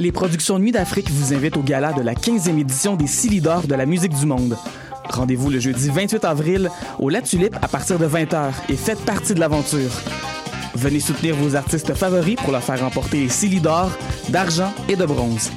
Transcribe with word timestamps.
les 0.00 0.12
productions 0.12 0.58
Nuit 0.58 0.72
d'Afrique 0.72 1.10
vous 1.10 1.34
invitent 1.34 1.58
au 1.58 1.62
gala 1.62 1.92
de 1.92 2.00
la 2.00 2.14
15e 2.14 2.58
édition 2.58 2.96
des 2.96 3.06
Silidor 3.06 3.66
de 3.66 3.74
la 3.74 3.84
musique 3.84 4.14
du 4.14 4.24
monde. 4.24 4.56
Rendez-vous 5.10 5.50
le 5.50 5.60
jeudi 5.60 5.90
28 5.90 6.24
avril 6.24 6.70
au 6.98 7.10
La 7.10 7.20
Tulipe 7.20 7.54
à 7.60 7.68
partir 7.68 7.98
de 7.98 8.06
20h 8.06 8.50
et 8.70 8.76
faites 8.76 9.04
partie 9.04 9.34
de 9.34 9.40
l'aventure. 9.40 9.90
Venez 10.74 11.00
soutenir 11.00 11.36
vos 11.36 11.54
artistes 11.54 11.92
favoris 11.92 12.36
pour 12.36 12.50
leur 12.50 12.62
faire 12.62 12.80
remporter 12.80 13.20
les 13.20 13.28
Silidor 13.28 13.90
d'argent 14.30 14.72
et 14.88 14.96
de 14.96 15.04
bronze. 15.04 15.50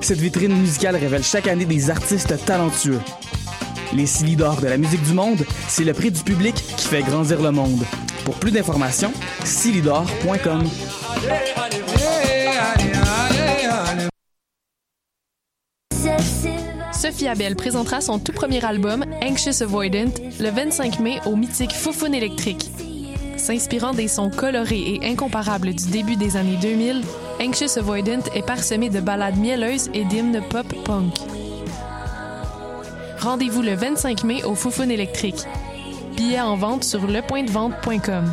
Cette 0.00 0.18
vitrine 0.18 0.56
musicale 0.56 0.96
révèle 0.96 1.22
chaque 1.22 1.46
année 1.46 1.66
des 1.66 1.90
artistes 1.90 2.42
talentueux. 2.46 3.00
Les 3.92 4.06
Silidor 4.06 4.62
de 4.62 4.66
la 4.66 4.78
musique 4.78 5.02
du 5.02 5.12
monde, 5.12 5.44
c'est 5.68 5.84
le 5.84 5.92
prix 5.92 6.10
du 6.10 6.22
public 6.22 6.54
qui 6.54 6.88
fait 6.88 7.02
grandir 7.02 7.42
le 7.42 7.50
monde. 7.50 7.82
Pour 8.24 8.36
plus 8.36 8.50
d'informations, 8.50 9.12
silidor.com. 9.44 10.62
Sophie 17.04 17.28
Abel 17.28 17.54
présentera 17.54 18.00
son 18.00 18.18
tout 18.18 18.32
premier 18.32 18.64
album, 18.64 19.04
Anxious 19.22 19.62
Avoidant, 19.62 20.10
le 20.40 20.48
25 20.48 21.00
mai 21.00 21.20
au 21.26 21.36
mythique 21.36 21.74
Foufoune 21.74 22.14
électrique. 22.14 22.70
S'inspirant 23.36 23.92
des 23.92 24.08
sons 24.08 24.30
colorés 24.30 24.94
et 24.94 25.06
incomparables 25.06 25.74
du 25.74 25.84
début 25.90 26.16
des 26.16 26.38
années 26.38 26.56
2000, 26.62 27.02
Anxious 27.42 27.78
Avoidant 27.78 28.22
est 28.34 28.46
parsemé 28.46 28.88
de 28.88 29.00
ballades 29.00 29.36
mielleuses 29.36 29.90
et 29.92 30.06
d'hymnes 30.06 30.40
pop-punk. 30.48 31.12
Rendez-vous 33.18 33.60
le 33.60 33.74
25 33.74 34.24
mai 34.24 34.42
au 34.44 34.54
Foufoune 34.54 34.90
électrique. 34.90 35.44
Billets 36.16 36.40
en 36.40 36.56
vente 36.56 36.84
sur 36.84 37.06
lepointdevente.com. 37.06 38.32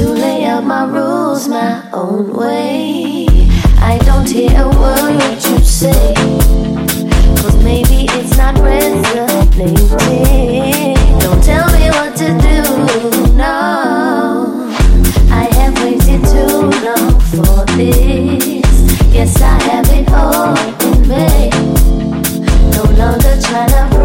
To 0.00 0.08
lay 0.08 0.46
out 0.46 0.64
my 0.64 0.84
rules 0.84 1.46
my 1.46 1.82
own 1.92 2.32
way. 2.32 3.26
I 3.92 3.98
don't 4.06 4.28
hear 4.28 4.50
a 4.56 4.68
word 4.82 5.38
you 5.46 5.58
say. 5.58 6.14
Cause 7.40 7.56
maybe 7.62 8.06
it's 8.16 8.34
not 8.38 8.54
resonating. 8.60 9.74
Don't 11.24 11.42
tell 11.44 11.66
me 11.76 11.84
what 11.98 12.16
to 12.16 12.28
do, 12.48 12.62
no. 13.34 14.72
I 15.42 15.44
have 15.58 15.74
waited 15.82 16.22
too 16.32 16.56
long 16.86 17.20
for 17.30 17.66
this. 17.76 18.76
Yes, 19.12 19.42
I 19.42 19.62
have 19.68 19.88
it 19.98 20.08
all 20.12 20.56
in 20.88 20.98
me. 21.12 21.50
No 22.76 22.84
longer 23.00 23.34
trying 23.46 23.72
to 23.76 23.99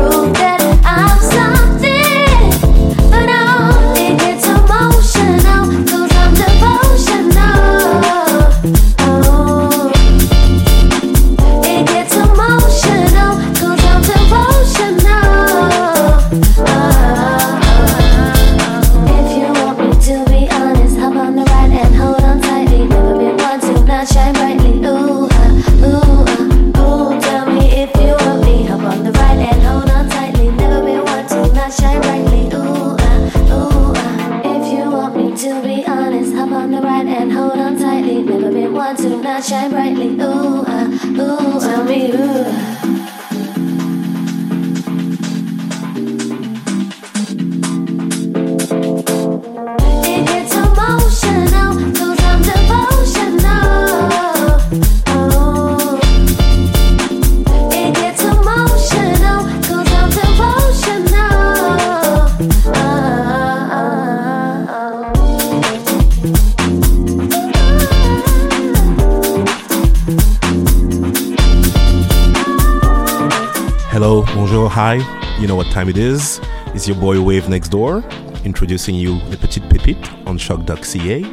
time 75.75 75.89
it 75.89 75.97
is. 75.97 76.39
It's 76.67 76.87
your 76.87 76.95
boy 76.95 77.21
Wave 77.21 77.49
Next 77.49 77.67
Door, 77.67 78.01
introducing 78.45 78.95
you 78.95 79.19
the 79.29 79.35
Petit 79.35 79.59
Pépite 79.59 80.25
on 80.25 80.37
choq.ca, 80.37 81.25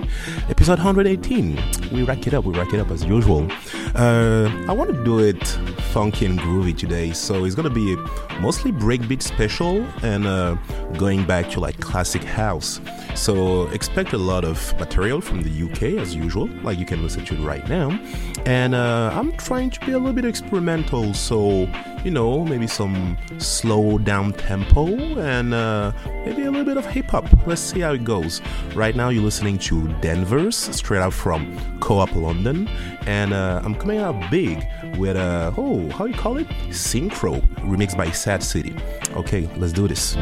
episode 0.50 0.78
118. 0.80 1.62
We 1.92 2.02
rack 2.02 2.26
it 2.26 2.34
up, 2.34 2.44
we 2.44 2.52
rack 2.52 2.74
it 2.74 2.80
up 2.80 2.90
as 2.90 3.04
usual. 3.04 3.46
Uh, 3.94 4.50
I 4.66 4.72
want 4.72 4.92
to 4.92 5.04
do 5.04 5.20
it 5.20 5.46
funky 5.92 6.26
and 6.26 6.40
groovy 6.40 6.76
today, 6.76 7.12
so 7.12 7.44
it's 7.44 7.54
gonna 7.54 7.70
be 7.70 7.94
mostly 8.40 8.72
breakbeat 8.72 9.22
special 9.22 9.86
and 10.02 10.26
uh, 10.26 10.56
going 10.98 11.24
back 11.24 11.48
to 11.50 11.60
like 11.60 11.78
classic 11.78 12.24
house. 12.24 12.80
So 13.14 13.68
expect 13.68 14.12
a 14.12 14.18
lot 14.18 14.44
of 14.44 14.76
material 14.76 15.20
from 15.20 15.42
the 15.42 15.70
UK 15.70 16.00
as 16.00 16.16
usual, 16.16 16.48
like 16.64 16.80
you 16.80 16.86
can 16.86 17.00
listen 17.00 17.24
to 17.26 17.34
it 17.34 17.46
right 17.46 17.68
now. 17.68 17.90
And 18.44 18.74
uh, 18.74 19.12
I'm 19.14 19.36
trying 19.36 19.70
to 19.70 19.86
be 19.86 19.92
a 19.92 19.98
little 19.98 20.12
bit 20.12 20.24
experimental, 20.24 21.14
so 21.14 21.68
you 22.04 22.10
know, 22.10 22.44
maybe 22.44 22.66
some 22.66 23.16
slow 23.38 23.98
down 23.98 24.32
tempo 24.32 24.86
and 25.18 25.54
uh, 25.54 25.92
maybe 26.24 26.42
a 26.42 26.50
little 26.50 26.64
bit 26.64 26.76
of 26.76 26.86
hip 26.86 27.10
hop. 27.10 27.26
Let's 27.46 27.60
see 27.60 27.80
how 27.80 27.92
it 27.92 28.04
goes. 28.04 28.40
Right 28.74 28.96
now, 28.96 29.08
you're 29.10 29.22
listening 29.22 29.58
to 29.58 29.88
Denver's 30.00 30.56
straight 30.56 31.00
out 31.00 31.12
from 31.12 31.56
Co 31.80 31.98
op 31.98 32.14
London, 32.14 32.68
and 33.06 33.32
uh, 33.32 33.60
I'm 33.64 33.74
coming 33.74 33.98
out 33.98 34.30
big 34.30 34.66
with 34.96 35.16
a, 35.16 35.54
oh, 35.56 35.88
how 35.90 36.06
you 36.06 36.14
call 36.14 36.38
it? 36.38 36.48
Synchro, 36.68 37.40
remixed 37.58 37.96
by 37.96 38.10
Sad 38.10 38.42
City. 38.42 38.74
Okay, 39.14 39.48
let's 39.56 39.72
do 39.72 39.86
this. 39.86 40.16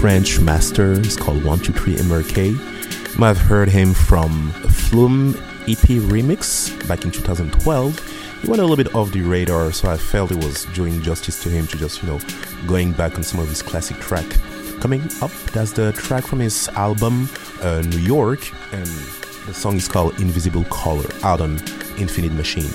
French 0.00 0.40
master. 0.40 0.92
is 0.92 1.16
called 1.16 1.44
123 1.44 1.96
MRK. 1.96 2.52
You 3.12 3.18
might 3.18 3.28
have 3.28 3.38
heard 3.38 3.68
him 3.68 3.94
from 3.94 4.50
Flume 4.70 5.34
EP 5.66 6.00
remix 6.08 6.70
back 6.88 7.04
in 7.04 7.10
2012. 7.10 8.40
He 8.42 8.48
went 8.48 8.60
a 8.60 8.64
little 8.64 8.76
bit 8.76 8.94
off 8.94 9.12
the 9.12 9.20
radar, 9.22 9.72
so 9.72 9.88
I 9.90 9.96
felt 9.96 10.30
it 10.30 10.42
was 10.44 10.64
doing 10.66 11.02
justice 11.02 11.42
to 11.42 11.48
him 11.48 11.66
to 11.68 11.76
just, 11.76 12.02
you 12.02 12.08
know, 12.08 12.20
going 12.66 12.92
back 12.92 13.16
on 13.16 13.22
some 13.22 13.40
of 13.40 13.48
his 13.48 13.62
classic 13.62 13.98
track. 13.98 14.26
Coming 14.80 15.02
up, 15.20 15.32
that's 15.52 15.72
the 15.72 15.92
track 15.92 16.24
from 16.24 16.38
his 16.38 16.68
album 16.70 17.28
uh, 17.62 17.82
New 17.82 17.98
York, 17.98 18.50
and 18.72 18.86
the 19.46 19.54
song 19.54 19.76
is 19.76 19.88
called 19.88 20.18
Invisible 20.20 20.64
Color, 20.64 21.08
out 21.22 21.40
on 21.40 21.58
Infinite 21.98 22.32
Machine. 22.32 22.70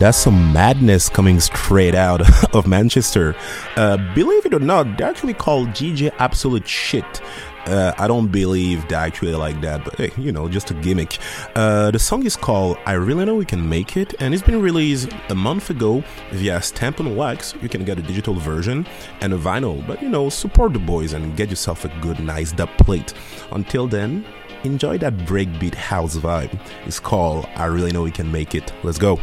That's 0.00 0.16
some 0.16 0.50
madness 0.54 1.10
coming 1.10 1.40
straight 1.40 1.94
out 1.94 2.22
of 2.54 2.66
Manchester. 2.66 3.36
Uh, 3.76 3.98
believe 4.14 4.46
it 4.46 4.54
or 4.54 4.58
not, 4.58 4.96
they're 4.96 5.06
actually 5.06 5.34
called 5.34 5.68
GJ 5.68 6.12
Absolute 6.18 6.66
Shit. 6.66 7.20
Uh, 7.66 7.92
I 7.98 8.08
don't 8.08 8.28
believe 8.28 8.88
they 8.88 8.94
actually 8.94 9.34
like 9.34 9.60
that, 9.60 9.84
but 9.84 9.96
hey, 9.96 10.10
you 10.16 10.32
know, 10.32 10.48
just 10.48 10.70
a 10.70 10.74
gimmick. 10.74 11.18
Uh, 11.54 11.90
the 11.90 11.98
song 11.98 12.24
is 12.24 12.34
called 12.34 12.78
I 12.86 12.92
Really 12.92 13.26
Know 13.26 13.34
We 13.34 13.44
Can 13.44 13.68
Make 13.68 13.98
It, 13.98 14.14
and 14.20 14.32
it's 14.32 14.42
been 14.42 14.62
released 14.62 15.10
a 15.28 15.34
month 15.34 15.68
ago 15.68 16.02
via 16.32 16.62
Stamp 16.62 16.98
and 17.00 17.14
Wax. 17.14 17.52
You 17.60 17.68
can 17.68 17.84
get 17.84 17.98
a 17.98 18.02
digital 18.02 18.32
version 18.32 18.86
and 19.20 19.34
a 19.34 19.38
vinyl, 19.38 19.86
but 19.86 20.00
you 20.00 20.08
know, 20.08 20.30
support 20.30 20.72
the 20.72 20.78
boys 20.78 21.12
and 21.12 21.36
get 21.36 21.50
yourself 21.50 21.84
a 21.84 21.88
good, 22.00 22.18
nice 22.20 22.52
dub 22.52 22.70
plate. 22.78 23.12
Until 23.52 23.86
then, 23.86 24.24
enjoy 24.64 24.96
that 24.96 25.14
breakbeat 25.18 25.74
house 25.74 26.16
vibe. 26.16 26.58
It's 26.86 26.98
called 26.98 27.46
I 27.54 27.66
Really 27.66 27.92
Know 27.92 28.04
We 28.04 28.10
Can 28.10 28.32
Make 28.32 28.54
It. 28.54 28.72
Let's 28.82 28.96
go. 28.96 29.20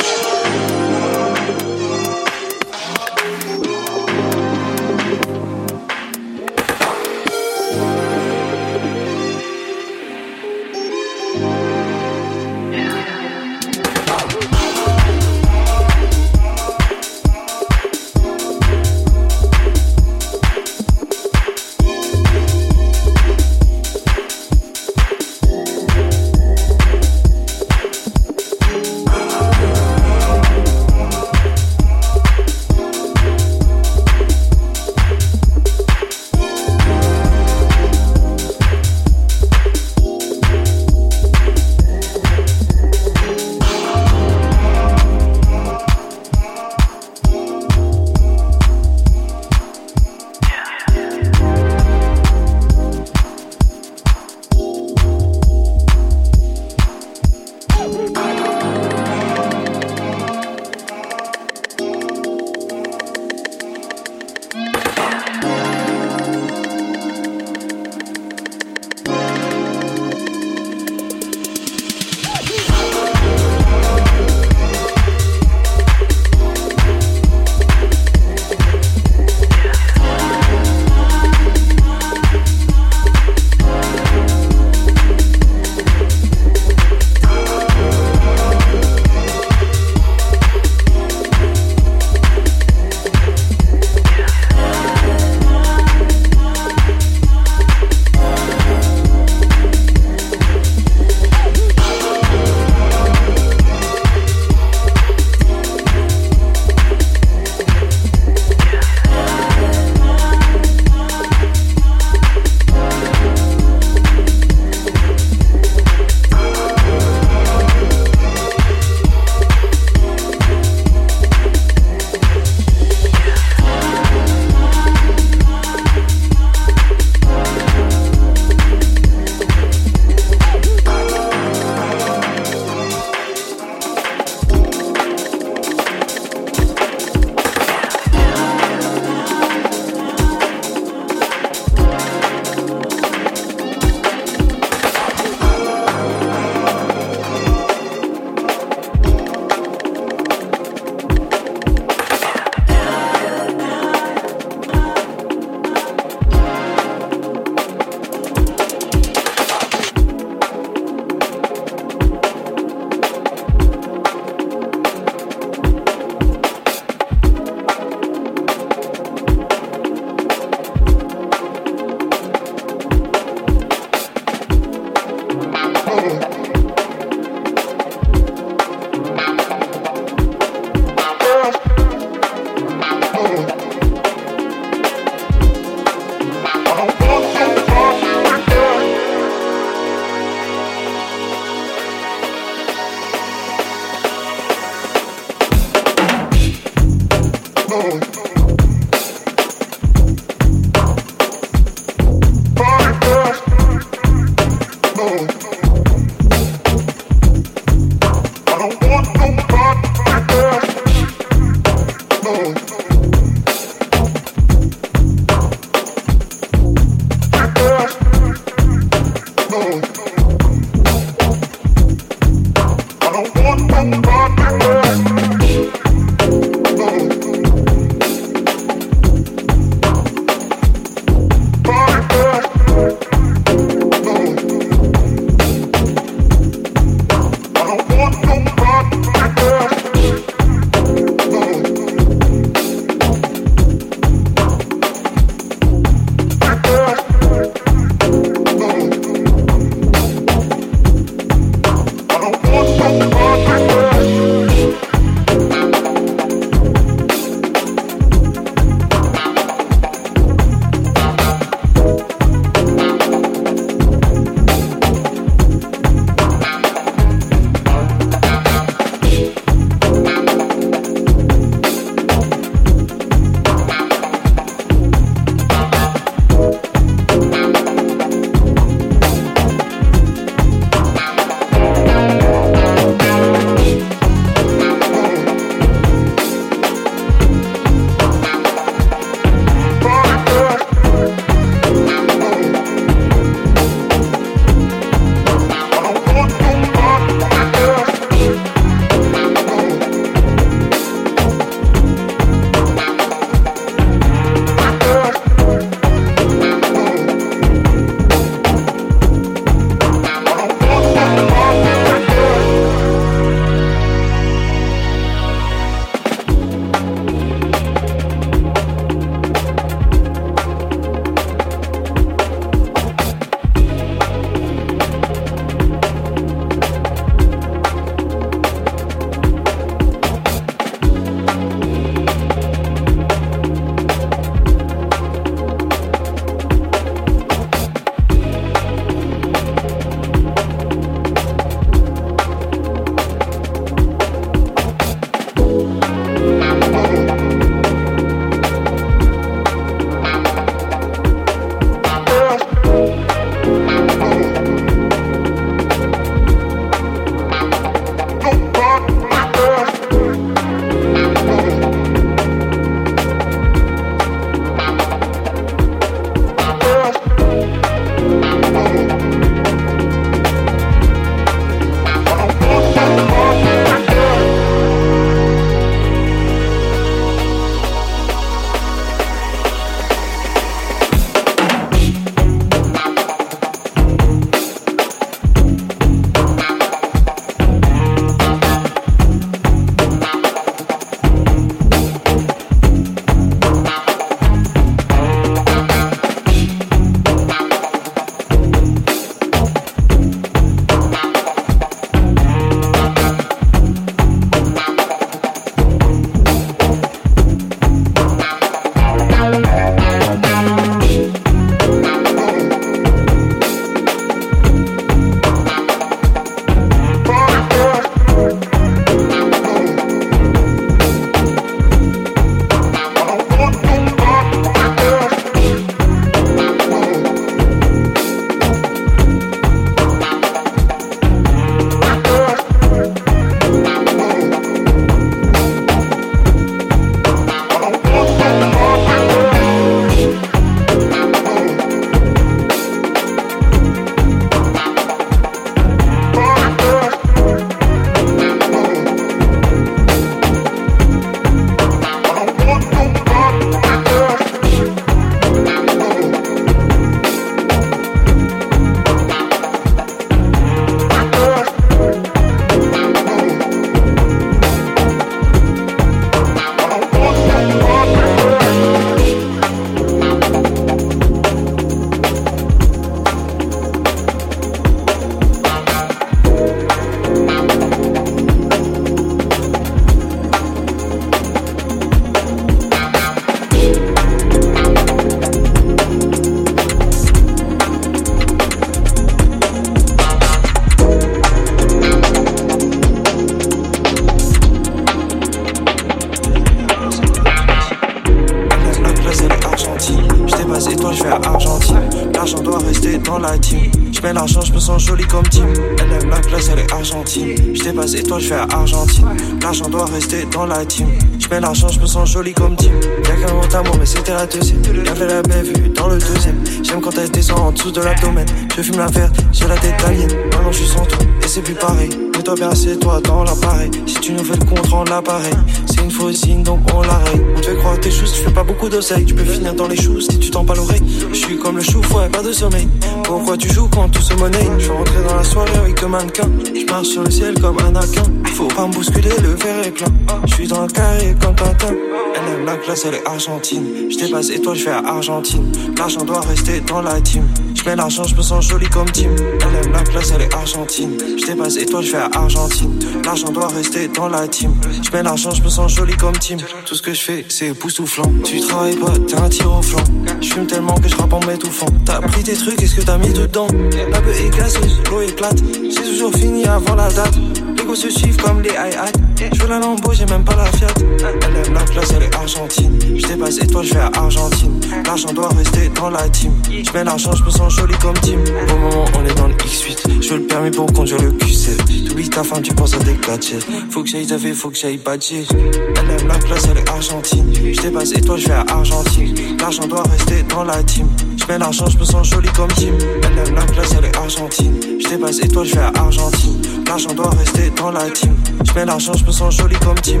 Et 507.94 508.02
toi 508.02 508.18
je 508.20 508.28
vais 508.28 508.36
à 508.36 508.46
Argentine. 508.52 509.06
L'argent 509.42 509.68
doit 509.68 509.84
rester 509.86 510.24
dans 510.32 510.46
la 510.46 510.64
team. 510.64 510.86
Je 511.18 511.28
mets 511.28 511.40
l'argent, 511.40 511.68
je 511.68 511.80
me 511.80 511.86
sens 511.86 512.10
joli 512.10 512.32
comme 512.32 512.54
team. 512.56 512.72
Y'a 513.04 513.16
qu'un 513.16 513.34
grand 513.34 513.54
amour, 513.54 513.76
mais 513.78 513.86
c'était 513.86 514.12
la 514.12 514.26
deuxième. 514.26 514.62
Y'avait 514.84 515.06
la 515.06 515.22
bévue 515.22 515.68
dans 515.70 515.88
le 515.88 515.98
deuxième. 515.98 516.36
J'aime 516.62 516.80
quand 516.80 516.96
elle 516.98 517.10
descend 517.10 517.38
en 517.38 517.52
dessous 517.52 517.70
de 517.70 517.80
l'abdomen. 517.80 518.26
Je 518.56 518.62
fume 518.62 518.78
la 518.78 518.86
verte, 518.86 519.16
j'ai 519.32 519.48
la 519.48 519.56
tête 519.56 519.82
alienne. 519.84 520.10
Maintenant, 520.32 520.52
je 520.52 520.58
suis 520.58 520.68
sans 520.68 520.84
toi, 520.84 520.98
et 521.22 521.28
c'est 521.28 521.42
plus 521.42 521.54
pareil. 521.54 521.90
Mais 522.16 522.22
toi, 522.22 522.34
bien, 522.34 522.54
c'est 522.54 522.76
toi 522.76 523.00
dans 523.00 523.24
l'appareil. 523.24 523.70
Si 523.86 523.94
tu 523.94 524.12
nous 524.12 524.24
fais 524.24 524.36
le 524.36 524.44
contre 524.44 524.74
en 524.74 524.84
l'appareil 524.84 525.34
c'est 525.80 525.84
une 525.84 525.90
fausse 525.90 526.16
signe 526.16 526.42
donc 526.42 526.60
on 526.74 526.82
l'arrête. 526.82 527.22
On 527.36 527.40
te 527.40 527.46
fait 527.46 527.56
croire 527.56 527.80
tes 527.80 527.90
choses, 527.90 528.12
tu 528.12 528.22
fais 528.22 528.30
pas 528.30 528.44
beaucoup 528.44 528.68
d'oseille. 528.68 529.04
Tu 529.04 529.14
peux 529.14 529.24
finir 529.24 529.54
dans 529.54 529.66
les 529.66 529.76
choux 529.76 530.00
si 530.00 530.18
tu 530.18 530.30
t'en 530.30 530.44
pas 530.44 530.54
l'oreille. 530.54 530.82
Je 531.12 531.16
suis 531.16 531.38
comme 531.38 531.56
le 531.56 531.62
chou, 531.62 531.80
ouais, 531.94 532.08
pas 532.08 532.22
de 532.22 532.32
sommeil. 532.32 532.68
Pourquoi 533.04 533.36
tu 533.36 533.48
joues 533.48 533.68
quand 533.68 533.88
tout 533.88 534.02
se 534.02 534.14
monnaie? 534.14 534.48
Je 534.58 534.64
suis 534.64 534.72
rentré 534.72 535.02
dans 535.06 535.16
la 535.16 535.24
soirée 535.24 535.56
avec 535.56 535.82
un 535.82 535.88
mannequin. 535.88 536.28
Je 536.44 536.64
marche 536.70 536.88
sur 536.88 537.02
le 537.02 537.10
ciel 537.10 537.40
comme 537.40 537.58
un 537.58 537.74
aquin. 537.76 538.02
Faut 538.34 538.48
pas 538.48 538.66
me 538.66 538.72
bousculer, 538.72 539.10
le 539.22 539.34
verre 539.34 539.66
est 539.66 539.70
plein. 539.70 539.88
Je 540.26 540.34
suis 540.34 540.48
dans 540.48 540.62
le 540.62 540.68
carré 540.68 541.14
comme 541.20 541.34
Tintin. 541.34 541.74
Elle 542.14 542.34
aime 542.34 542.46
la 542.46 542.56
classe, 542.56 542.84
elle 542.86 542.94
est 542.94 543.06
argentine. 543.06 543.64
Je 543.90 543.96
dépasse 543.98 544.30
et 544.30 544.40
toi, 544.40 544.54
je 544.54 544.62
fais 544.64 544.70
à 544.70 544.78
Argentine. 544.78 545.50
L'argent 545.78 546.04
doit 546.04 546.20
rester 546.20 546.60
dans 546.60 546.82
la 546.82 547.00
team. 547.00 547.22
Je 547.60 547.68
mets 547.68 547.76
l'argent, 547.76 548.04
je 548.04 548.14
me 548.14 548.22
sens 548.22 548.48
joli 548.48 548.66
comme 548.70 548.90
team. 548.90 549.14
Elle 549.18 549.66
aime 549.66 549.72
la 549.72 549.82
classe, 549.82 550.12
elle 550.14 550.22
est 550.22 550.34
argentine. 550.34 550.96
Je 551.18 551.26
dépasse 551.26 551.58
toi, 551.66 551.82
je 551.82 551.90
fais 551.90 551.98
à 551.98 552.08
Argentine. 552.14 552.78
L'argent 553.04 553.30
doit 553.30 553.48
rester 553.48 553.86
dans 553.88 554.08
la 554.08 554.26
team. 554.28 554.54
Je 554.82 554.90
mets 554.90 555.02
l'argent, 555.02 555.30
je 555.32 555.42
me 555.42 555.48
sens 555.50 555.74
joli 555.74 555.94
comme 555.94 556.16
team. 556.16 556.38
Tout 556.64 556.74
ce 556.74 556.80
que 556.80 556.94
je 556.94 557.02
fais, 557.02 557.26
c'est 557.28 557.48
époustouflant. 557.48 558.10
Tu 558.24 558.40
travailles 558.40 558.76
pas, 558.76 558.92
t'es 559.06 559.14
un 559.14 559.28
tir 559.28 559.52
au 559.52 559.60
flanc. 559.60 559.84
Je 560.22 560.32
fume 560.32 560.46
tellement 560.46 560.74
que 560.76 560.88
je 560.88 560.96
rappe 560.96 561.12
en 561.12 561.20
m'étouffant. 561.26 561.66
T'as 561.84 562.00
pris 562.00 562.22
tes 562.22 562.32
trucs, 562.32 562.56
qu'est-ce 562.56 562.76
que 562.76 562.82
t'as 562.82 562.96
mis 562.96 563.12
dedans? 563.12 563.48
La 563.90 564.00
peu 564.00 564.10
est 564.10 564.30
glacée, 564.30 564.60
l'eau 564.90 565.02
éclate. 565.02 565.38
C'est 565.70 565.82
toujours 565.82 566.14
fini 566.14 566.46
avant 566.46 566.76
la 566.76 566.90
date. 566.90 567.14
Les 567.60 567.66
gosses 567.66 567.82
se 567.82 567.90
suivent 567.90 568.16
comme 568.16 568.40
les 568.40 568.50
hi-hats. 568.50 568.92
Je 569.32 569.42
veux 569.42 569.48
la 569.48 569.58
Lambo, 569.58 569.92
j'ai 569.92 570.06
même 570.06 570.24
pas 570.24 570.34
la 570.34 570.46
Fiat. 570.46 570.68
Elle 570.78 571.46
aime 571.46 571.52
la 571.52 571.62
classe, 571.62 571.92
elle 571.94 572.04
est 572.04 572.14
argentine. 572.14 572.78
Je 572.96 573.06
dépasse 573.06 573.36
et 573.38 573.46
toi, 573.46 573.62
je 573.62 573.74
vais 573.74 573.80
à 573.80 573.90
Argentine. 573.96 574.58
L'argent 574.86 575.12
doit 575.12 575.28
rester 575.28 575.68
dans 575.74 575.90
la 575.90 576.08
team. 576.08 576.32
Je 576.50 576.72
mets 576.72 576.84
l'argent, 576.84 577.12
je 577.14 577.22
me 577.22 577.30
sens 577.30 577.54
joli 577.54 577.74
comme 577.82 577.98
team. 577.98 578.18
Au 578.48 578.56
moment, 578.56 578.84
on 578.98 579.04
est 579.04 579.14
dans 579.14 579.26
le 579.26 579.34
X8. 579.34 580.00
Je 580.00 580.08
veux 580.08 580.20
le 580.20 580.26
permis 580.26 580.50
pour 580.50 580.72
conduire 580.72 581.02
le 581.02 581.12
Q7. 581.12 581.88
T'oublies 581.88 582.08
ta 582.08 582.24
femme, 582.24 582.40
tu 582.40 582.54
penses 582.54 582.72
à 582.72 582.78
des 582.78 582.96
gadgets. 583.06 583.46
Faut 583.70 583.82
que 583.82 583.90
j'aille 583.90 584.06
fait, 584.06 584.32
faut 584.32 584.48
que 584.48 584.56
j'aille 584.56 584.78
badger. 584.78 585.26
Elle 585.30 586.00
aime 586.00 586.08
la 586.08 586.18
classe, 586.18 586.48
elle 586.50 586.58
est 586.58 586.68
argentine. 586.70 587.30
Je 587.34 587.60
dépasse 587.60 587.92
toi, 588.06 588.16
je 588.16 588.26
vais 588.26 588.32
à 588.32 588.44
Argentine. 588.48 589.36
L'argent 589.38 589.66
doit 589.66 589.82
rester 589.82 590.22
dans 590.22 590.44
la 590.44 590.62
team. 590.62 590.88
Mets 591.30 591.38
l'argent, 591.38 591.66
je 591.68 591.78
me 591.78 591.84
sens 591.84 592.08
joli 592.10 592.28
comme 592.30 592.48
team. 592.48 592.76
Elle 593.04 593.28
aime 593.28 593.36
la 593.36 593.46
classe, 593.46 593.72
elle 593.78 593.84
est 593.84 593.96
argentine. 593.96 594.60
Je 594.80 594.88
dépasse 594.88 595.20
toi, 595.32 595.44
je 595.44 595.54
vais 595.54 595.60
à 595.60 595.70
Argentine. 595.76 596.42
L'argent 596.66 596.92
doit 596.92 597.10
rester 597.10 597.50
dans 597.50 597.70
la 597.70 597.88
team. 597.88 598.16
Je 598.44 598.52
mets 598.52 598.64
l'argent, 598.64 598.94
je 598.94 599.04
me 599.04 599.12
sens 599.12 599.36
joli 599.36 599.54
comme 599.60 599.76
team. 599.76 600.00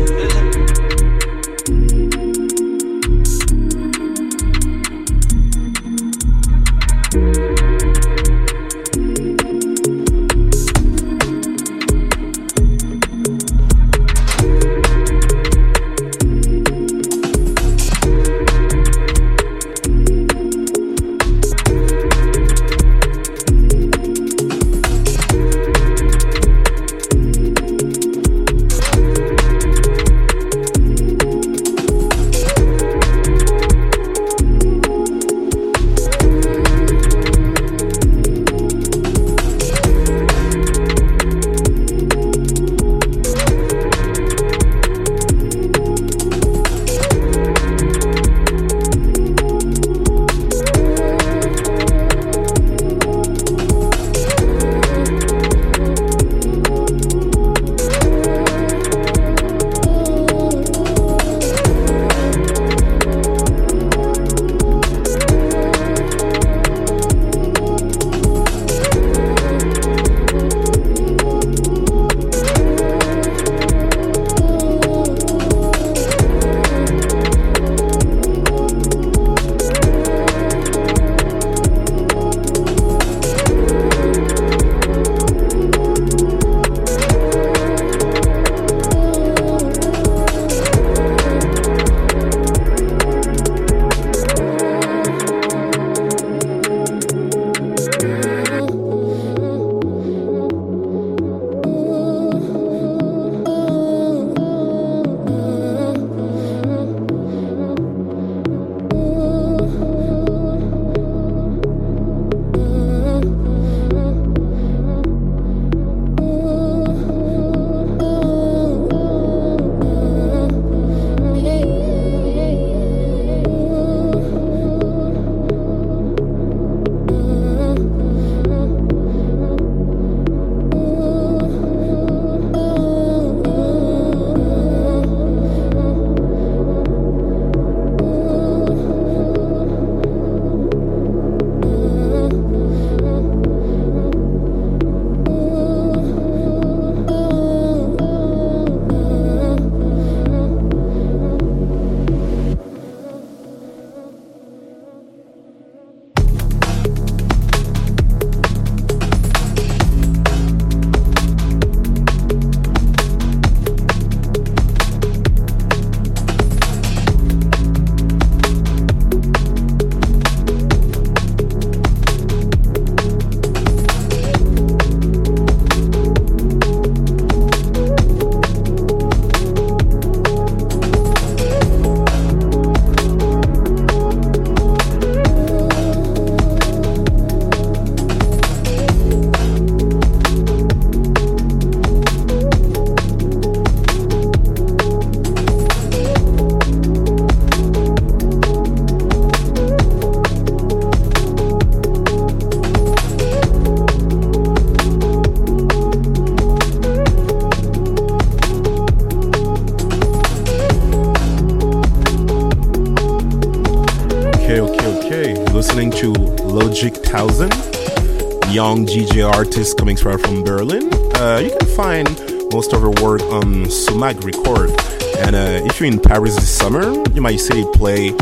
From 220.18 220.42
Berlin. 220.42 220.90
Uh, 221.16 221.40
you 221.42 221.56
can 221.58 221.68
find 221.76 222.08
most 222.52 222.72
of 222.72 222.82
her 222.82 222.90
work 223.02 223.22
on 223.22 223.70
Sumac 223.70 224.22
Record. 224.24 224.70
And 225.18 225.36
uh, 225.36 225.66
if 225.66 225.80
you're 225.80 225.88
in 225.88 226.00
Paris 226.00 226.34
this 226.34 226.50
summer, 226.50 226.82
you 227.12 227.20
might 227.20 227.38
see 227.38 227.60
it 227.60 227.72
play 227.74 228.14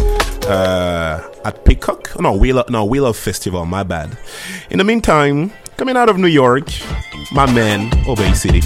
uh, 0.49 1.22
at 1.45 1.64
Peacock. 1.64 2.18
No, 2.20 2.34
Wheel 2.36 2.64
no 2.68 2.84
Wheel 2.84 3.07
of 3.07 3.16
Festival. 3.16 3.64
My 3.66 3.82
bad. 3.82 4.18
In 4.70 4.78
the 4.78 4.84
meantime, 4.84 5.53
coming 5.76 5.97
out 5.97 6.09
of 6.09 6.18
New 6.18 6.28
York, 6.28 6.68
my 7.32 7.51
man 7.53 7.93
Obey 8.09 8.32
City. 8.34 8.62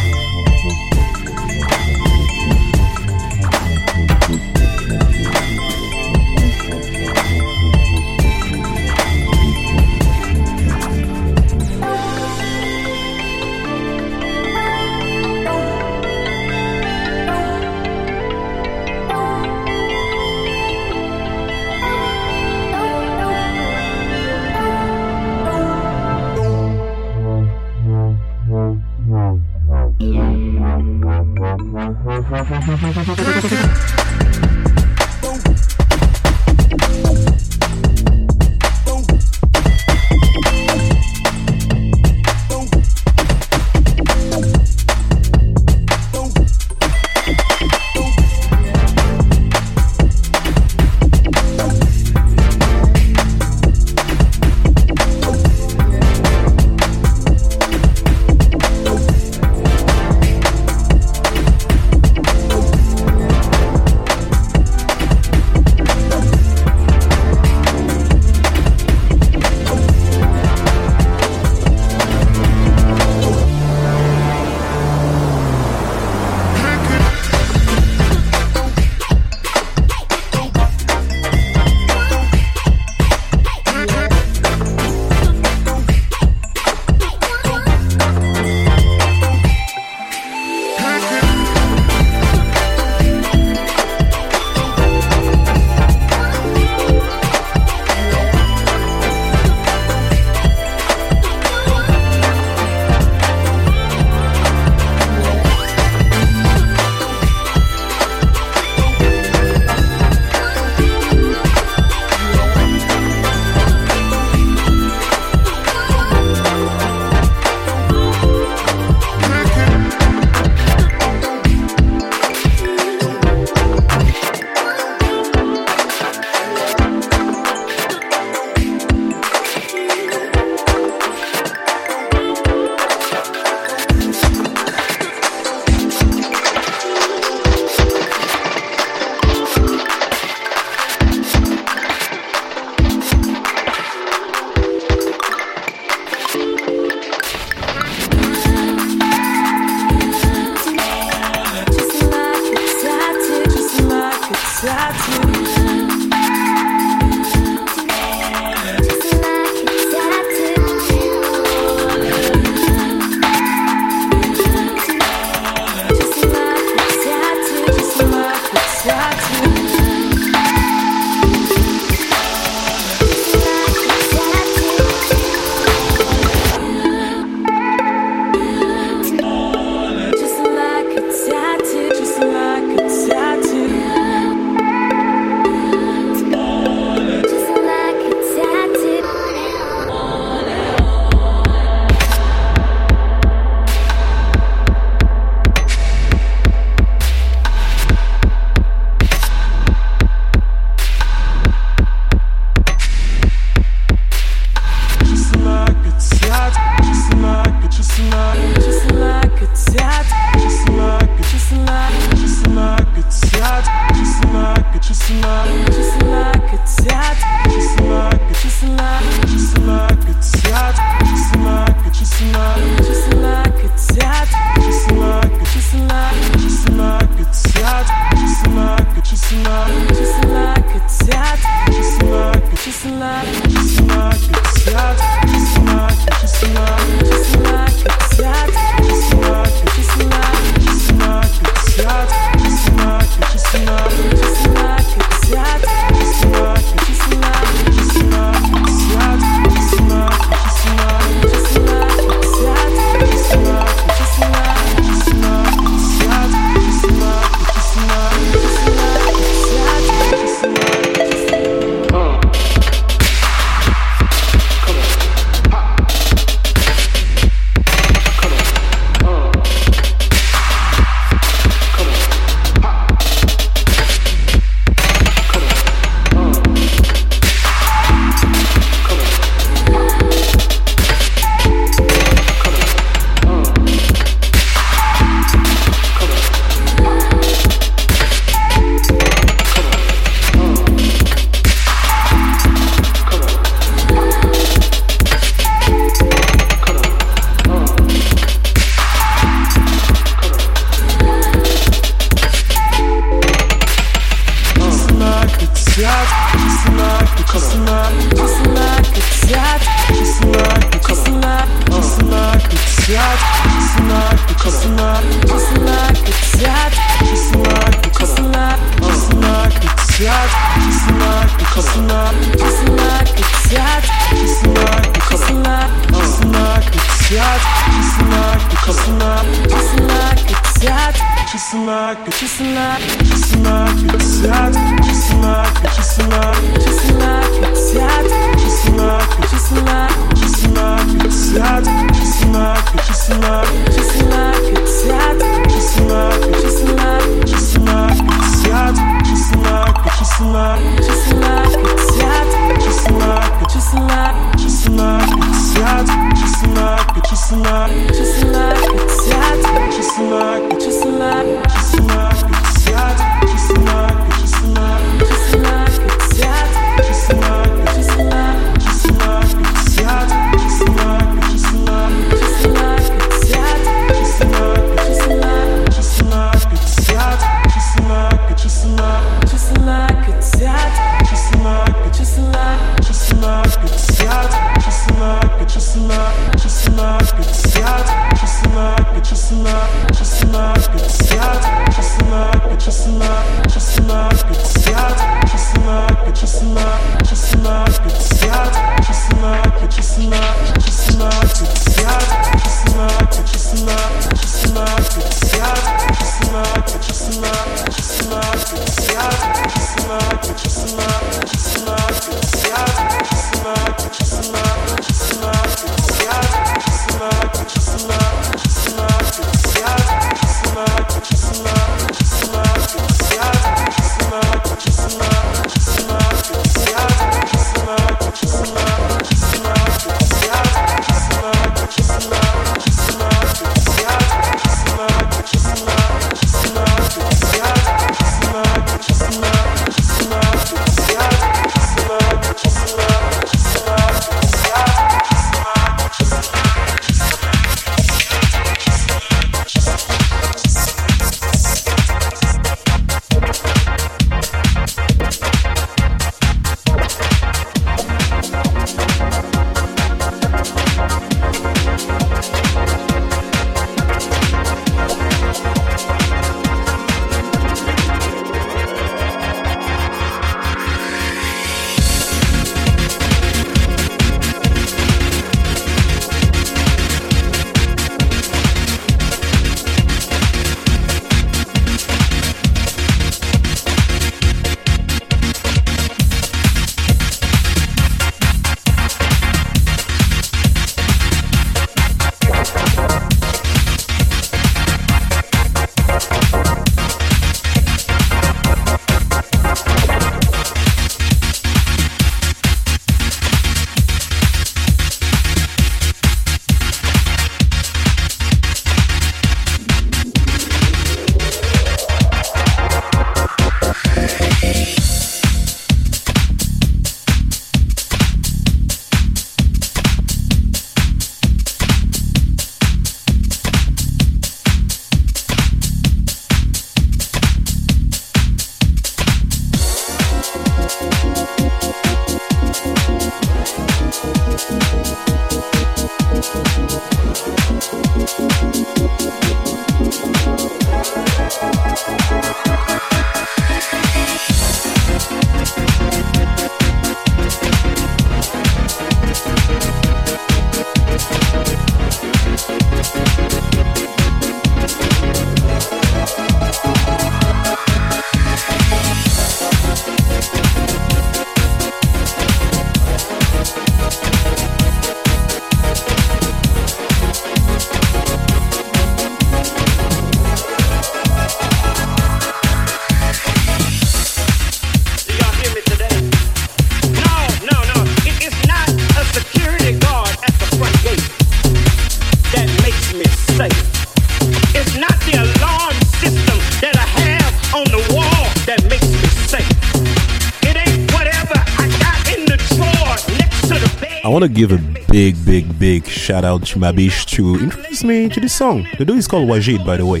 To 594.28 594.32
give 594.32 594.52
a 594.52 594.58
big, 594.90 595.14
big, 595.26 595.58
big 595.58 595.86
shout 595.86 596.24
out 596.24 596.46
to 596.46 596.58
Mabish 596.58 597.04
to 597.06 597.34
introduce 597.34 597.84
me 597.84 598.08
to 598.08 598.20
this 598.20 598.34
song. 598.34 598.66
The 598.78 598.84
dude 598.84 598.98
is 598.98 599.06
called 599.06 599.28
Wajid, 599.28 599.66
by 599.66 599.76
the 599.76 599.84
way. 599.84 600.00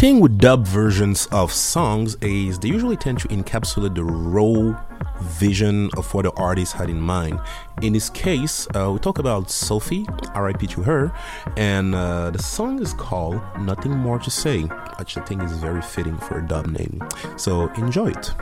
Thing 0.00 0.18
with 0.18 0.38
dub 0.38 0.66
versions 0.66 1.26
of 1.30 1.52
songs 1.52 2.16
is 2.22 2.58
they 2.58 2.68
usually 2.68 2.96
tend 2.96 3.18
to 3.18 3.28
encapsulate 3.28 3.94
the 3.94 4.02
raw 4.02 4.74
vision 5.20 5.90
of 5.94 6.14
what 6.14 6.22
the 6.22 6.32
artist 6.36 6.72
had 6.72 6.88
in 6.88 6.98
mind. 6.98 7.38
In 7.82 7.92
this 7.92 8.08
case, 8.08 8.66
uh, 8.74 8.90
we 8.90 8.98
talk 8.98 9.18
about 9.18 9.50
Sophie, 9.50 10.06
RIP 10.34 10.60
to 10.70 10.82
her, 10.84 11.12
and 11.58 11.94
uh, 11.94 12.30
the 12.30 12.42
song 12.42 12.80
is 12.80 12.94
called 12.94 13.42
Nothing 13.60 13.92
More 13.92 14.18
to 14.20 14.30
Say, 14.30 14.62
which 14.62 15.18
I 15.18 15.20
think 15.20 15.42
is 15.42 15.52
very 15.58 15.82
fitting 15.82 16.16
for 16.16 16.38
a 16.38 16.46
dub 16.46 16.68
name. 16.68 17.02
So 17.36 17.68
enjoy 17.74 18.12
it. 18.12 18.32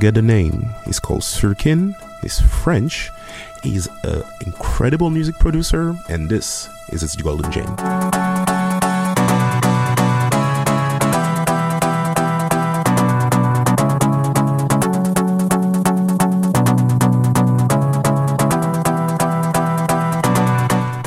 Forget 0.00 0.14
the 0.14 0.22
name. 0.22 0.70
He's 0.86 0.98
called 0.98 1.20
Surkin. 1.20 1.94
He's 2.22 2.40
French. 2.40 3.10
He's 3.62 3.86
an 4.02 4.22
incredible 4.46 5.10
music 5.10 5.38
producer, 5.38 5.94
and 6.08 6.26
this 6.26 6.70
is 6.88 7.02
his 7.02 7.16
golden 7.16 7.52
gem. 7.52 7.66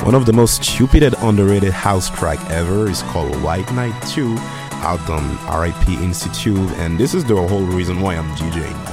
One 0.04 0.14
of 0.14 0.24
the 0.24 0.32
most 0.32 0.62
stupid 0.62 1.02
and 1.02 1.16
underrated 1.20 1.72
house 1.72 2.08
track 2.10 2.38
ever 2.48 2.88
is 2.88 3.02
called 3.02 3.34
White 3.42 3.72
Knight 3.72 4.00
2 4.10 4.36
out 4.84 5.00
on 5.08 5.24
RIP 5.48 5.88
Institubes, 5.88 6.70
and 6.72 6.98
this 6.98 7.14
is 7.14 7.24
the 7.24 7.34
whole 7.34 7.62
reason 7.62 8.00
why 8.00 8.16
I'm 8.16 8.30
DJing, 8.36 8.83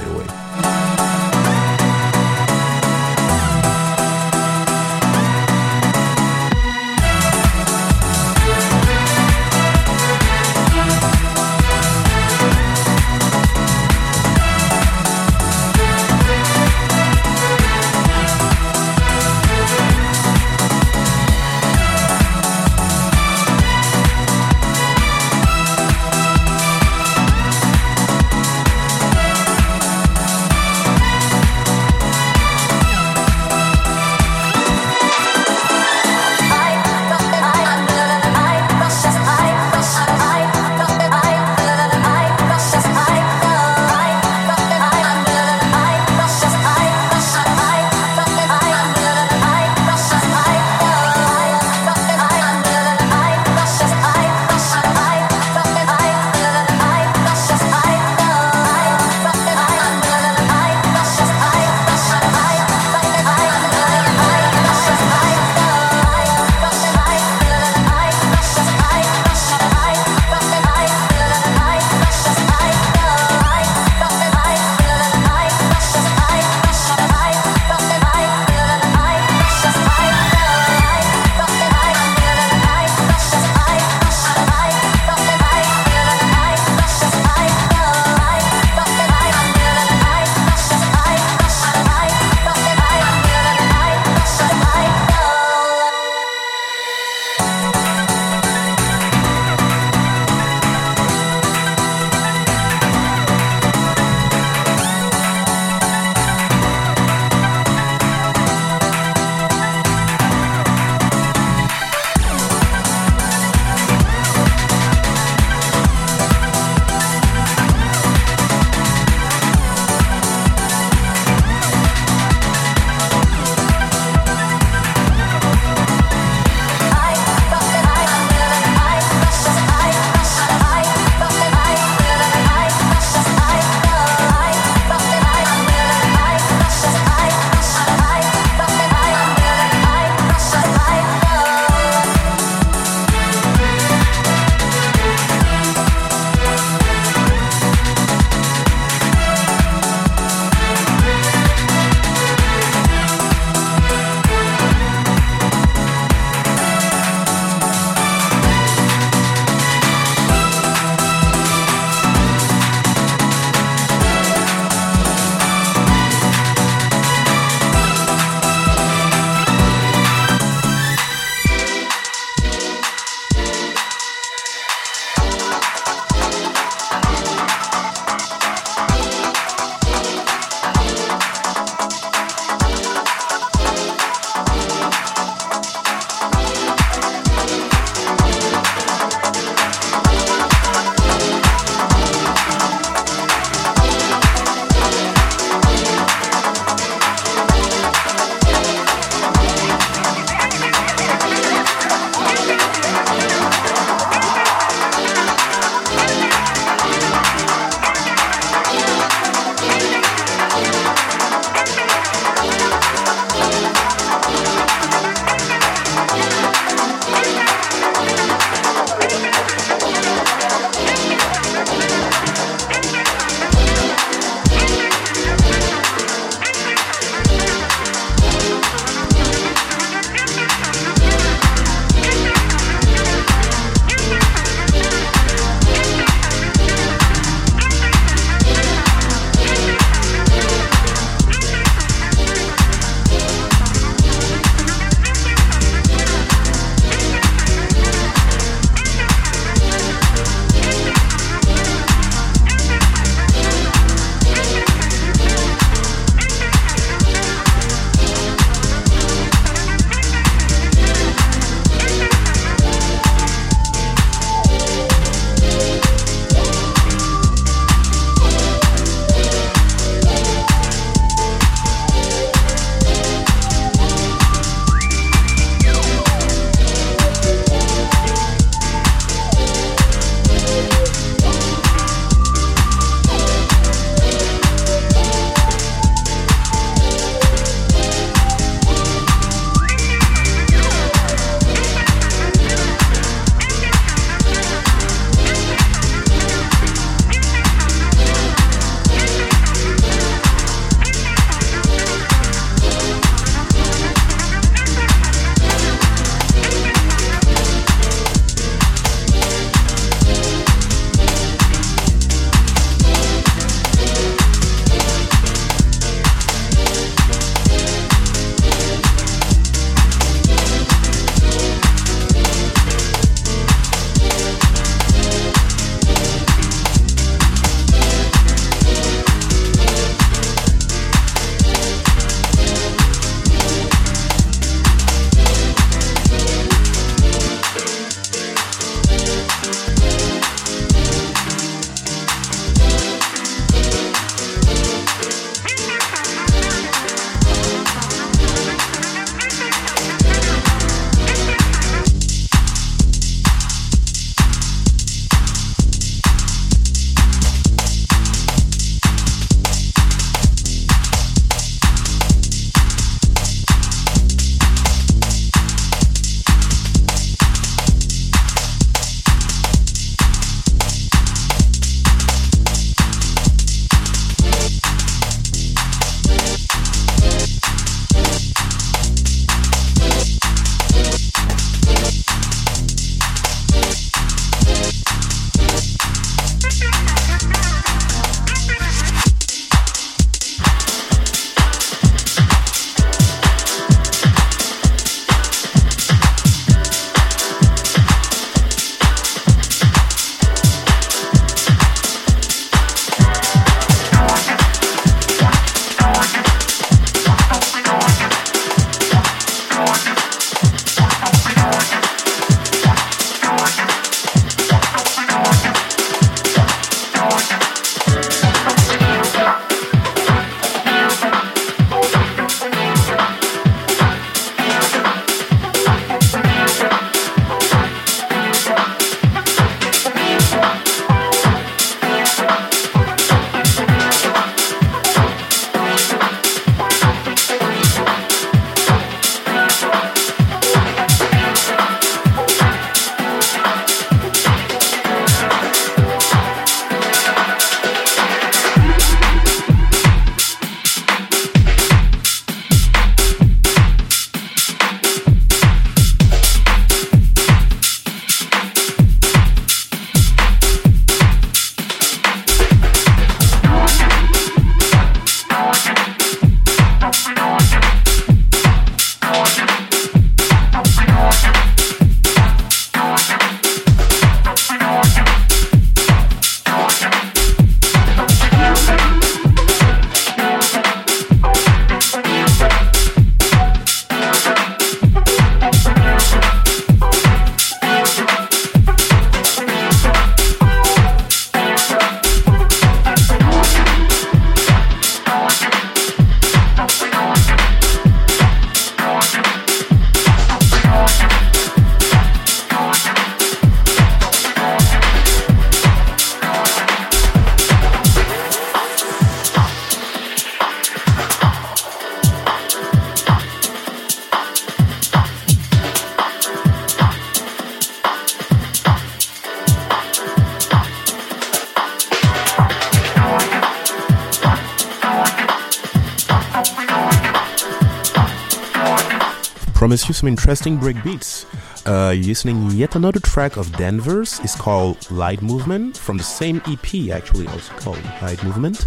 promise 529.82 529.88
you 529.88 530.00
some 530.00 530.08
interesting 530.08 530.58
breakbeats. 530.58 531.26
Uh, 531.66 531.92
listening 532.06 532.50
yet 532.50 532.76
another 532.76 533.00
track 533.00 533.36
of 533.36 533.50
Denver's. 533.56 534.20
It's 534.20 534.36
called 534.36 534.76
Light 534.92 535.22
Movement 535.22 535.76
from 535.76 535.96
the 535.96 536.04
same 536.04 536.40
EP, 536.46 536.90
actually, 536.90 537.26
also 537.26 537.52
called 537.54 537.82
Light 538.00 538.22
Movement. 538.22 538.66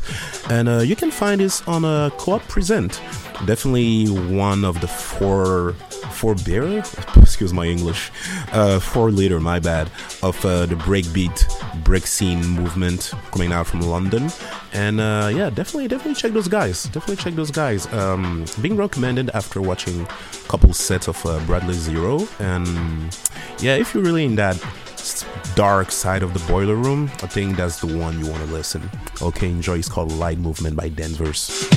And 0.50 0.68
uh, 0.68 0.80
you 0.80 0.96
can 0.96 1.12
find 1.12 1.40
this 1.40 1.66
on 1.68 1.86
a 1.86 2.12
co-op 2.18 2.42
present. 2.50 3.02
Definitely 3.46 4.08
one 4.08 4.66
of 4.66 4.82
the 4.82 4.88
four 4.88 5.74
four 6.12 6.36
beer, 6.36 6.80
excuse 7.18 7.54
my 7.54 7.66
English, 7.66 8.12
uh, 8.52 8.80
four 8.80 9.12
liter, 9.12 9.40
my 9.40 9.60
bad, 9.60 9.90
of 10.24 10.44
uh, 10.46 10.66
the 10.66 10.76
breakbeat 10.76 11.38
break 11.84 12.08
scene 12.08 12.46
movement 12.48 13.12
coming 13.32 13.52
out 13.52 13.68
from 13.68 13.82
London. 13.82 14.30
And 14.76 15.00
uh, 15.00 15.32
yeah, 15.34 15.50
definitely, 15.50 15.88
definitely 15.88 16.16
check 16.16 16.34
those 16.34 16.50
guys. 16.50 16.84
Definitely 16.84 17.16
check 17.16 17.34
those 17.34 17.50
guys. 17.50 17.92
Um, 17.94 18.46
being 18.62 18.76
recommended 18.76 19.30
after 19.30 19.62
watching 19.62 20.02
a 20.02 20.48
couple 20.50 20.74
sets 20.74 21.08
of 21.08 21.26
uh, 21.26 21.40
Bradley 21.46 21.76
Zero. 21.76 22.28
And 22.40 23.18
yeah, 23.60 23.76
if 23.76 23.94
you're 23.94 24.04
really 24.04 24.26
in 24.26 24.36
that 24.36 24.62
dark 25.56 25.92
side 25.92 26.24
of 26.24 26.34
the 26.34 26.46
boiler 26.52 26.76
room, 26.76 27.10
I 27.24 27.28
think 27.28 27.56
that's 27.56 27.80
the 27.80 27.98
one 27.98 28.20
you 28.20 28.30
want 28.30 28.46
to 28.46 28.52
listen. 28.52 28.90
Okay, 29.22 29.50
enjoy. 29.50 29.78
It's 29.78 29.88
called 29.88 30.12
Light 30.12 30.40
Movement 30.40 30.76
by 30.76 30.90
Denver's. 30.90 31.70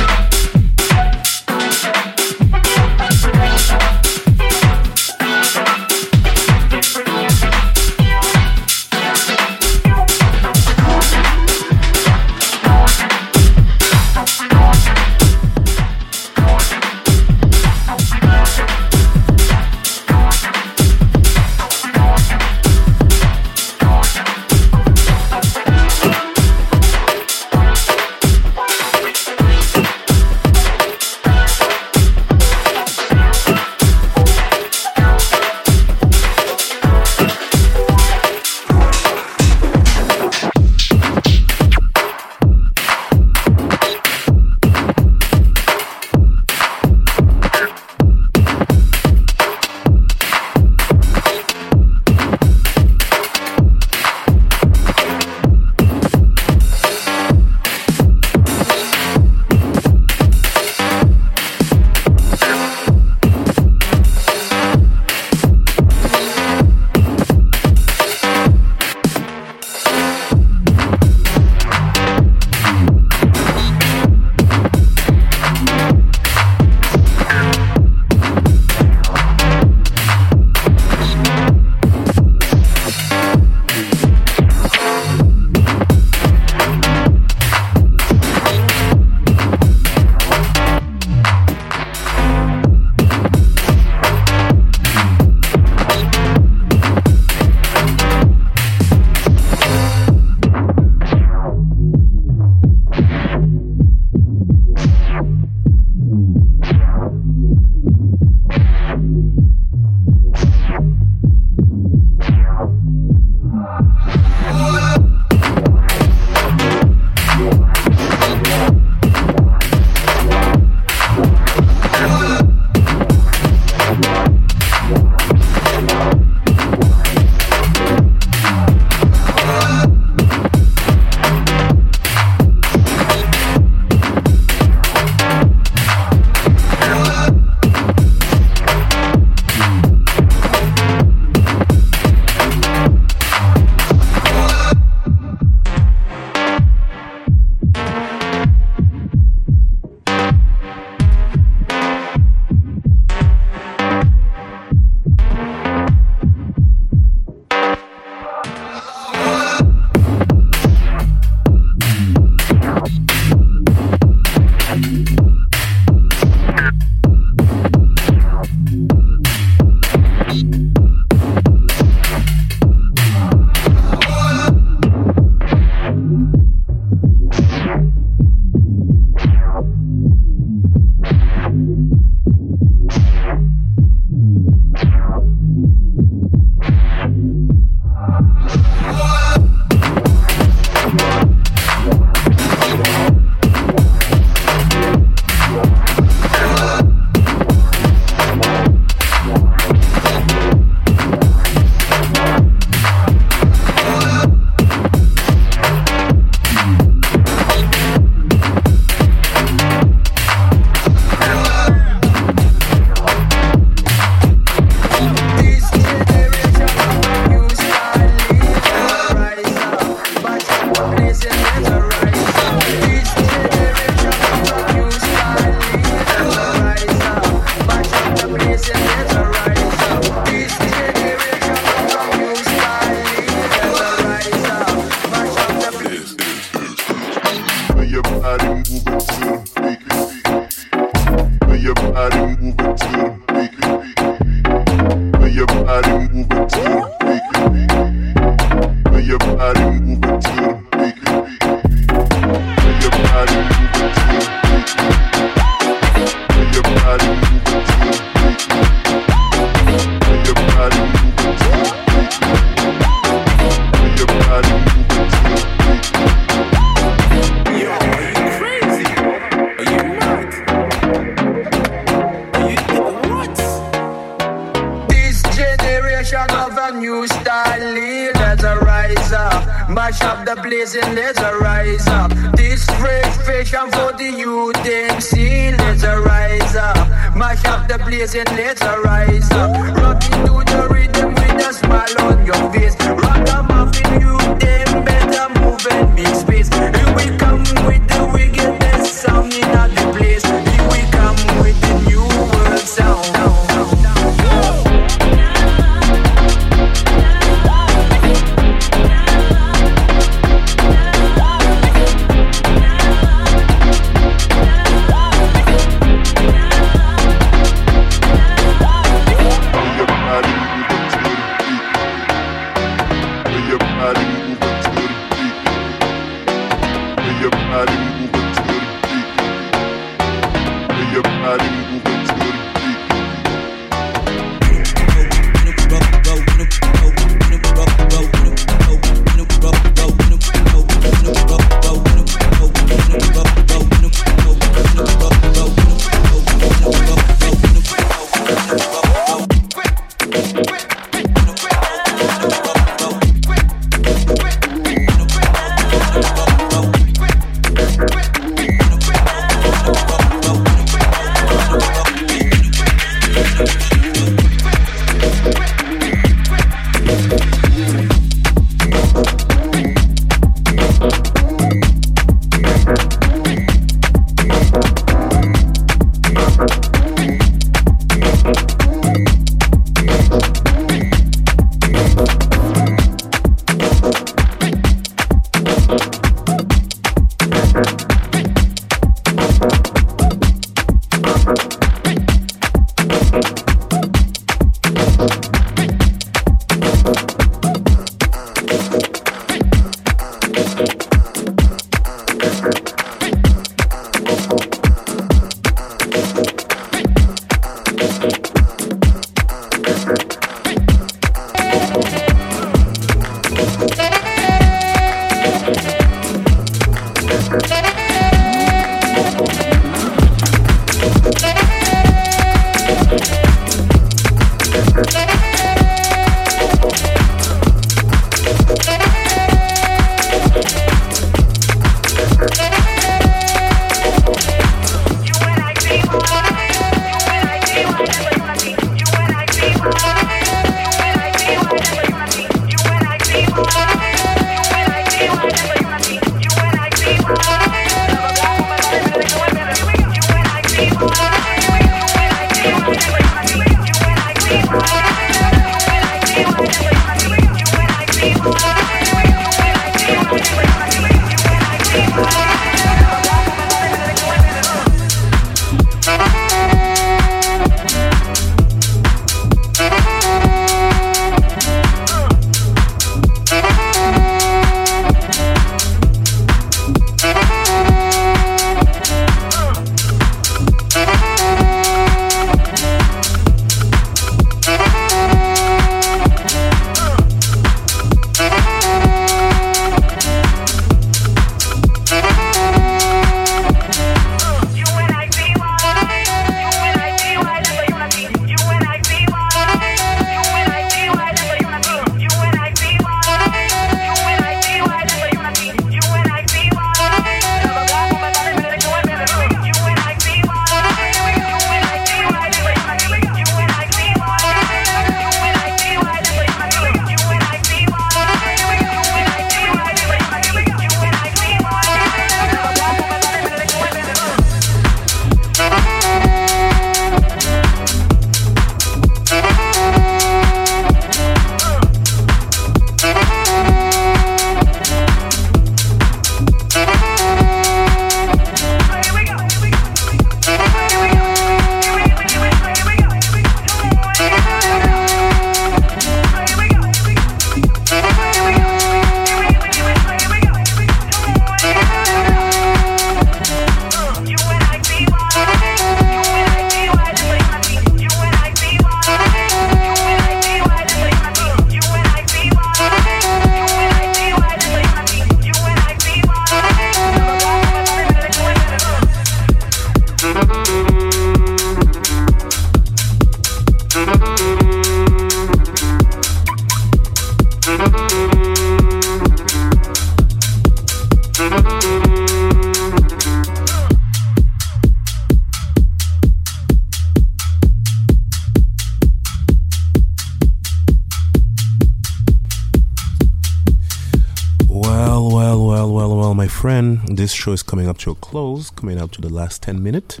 This 596.96 597.12
show 597.12 597.32
is 597.32 597.42
coming 597.42 597.68
up 597.68 597.78
to 597.78 597.90
a 597.90 597.94
close, 597.94 598.50
coming 598.50 598.80
up 598.80 598.90
to 598.92 599.00
the 599.00 599.08
last 599.08 599.42
10 599.42 599.62
minutes. 599.62 600.00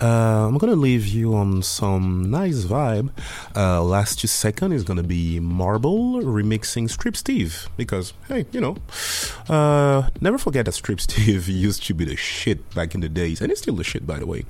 Uh, 0.00 0.46
I'm 0.48 0.58
gonna 0.58 0.76
leave 0.76 1.06
you 1.06 1.34
on 1.34 1.62
some 1.62 2.30
nice 2.30 2.64
vibe. 2.64 3.10
Uh, 3.54 3.82
last 3.82 4.20
two 4.20 4.28
second 4.28 4.72
is 4.72 4.84
gonna 4.84 5.02
be 5.02 5.40
Marble 5.40 6.22
remixing 6.22 6.90
Strip 6.90 7.16
Steve, 7.16 7.68
because, 7.76 8.12
hey, 8.28 8.46
you 8.52 8.60
know, 8.60 8.76
uh, 9.48 10.08
never 10.20 10.38
forget 10.38 10.66
that 10.66 10.72
Strip 10.72 11.00
Steve 11.08 11.48
used 11.48 11.84
to 11.84 11.94
be 11.94 12.04
the 12.04 12.16
shit 12.16 12.74
back 12.74 12.94
in 12.94 13.00
the 13.00 13.08
days, 13.08 13.40
and 13.40 13.50
it's 13.50 13.60
still 13.62 13.74
the 13.76 13.84
shit, 13.84 14.06
by 14.06 14.18
the 14.18 14.26
way. 14.26 14.44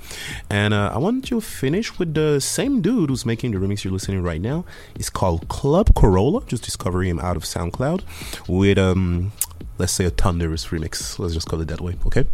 And 0.50 0.74
uh, 0.74 0.92
I 0.94 0.98
want 0.98 1.24
to 1.26 1.40
finish 1.40 1.98
with 1.98 2.14
the 2.14 2.40
same 2.40 2.80
dude 2.80 3.10
who's 3.10 3.26
making 3.26 3.52
the 3.52 3.58
remix 3.58 3.84
you're 3.84 3.92
listening 3.92 4.22
right 4.22 4.40
now. 4.40 4.64
It's 4.94 5.10
called 5.10 5.48
Club 5.48 5.94
Corolla, 5.94 6.44
just 6.46 6.64
discovering 6.64 7.10
him 7.10 7.20
out 7.20 7.36
of 7.36 7.44
SoundCloud, 7.44 8.02
with, 8.48 8.78
um, 8.78 9.32
let's 9.78 9.92
say 9.92 10.04
a 10.04 10.10
thunderous 10.10 10.66
remix. 10.66 11.18
Let's 11.18 11.34
just 11.34 11.48
call 11.48 11.60
it 11.60 11.68
that 11.68 11.80
way, 11.80 11.96
okay? 12.06 12.26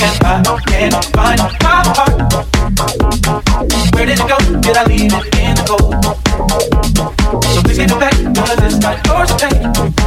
find 0.00 1.40
my 1.62 1.82
heart. 1.94 2.16
Where 3.94 4.06
did 4.06 4.18
it 4.18 4.28
go? 4.28 4.38
Did 4.60 4.76
I 4.76 4.84
leave 4.84 5.12
it 5.12 5.34
in 5.38 5.54
the 5.56 5.64
cold? 5.68 6.04
So 7.44 7.62
please 7.62 7.78
give 7.78 7.90
back, 8.00 8.14
cause 8.34 8.58
it's 8.62 8.78
not 8.78 9.06
yours 9.06 9.28
to 9.30 9.36
take. 9.36 9.99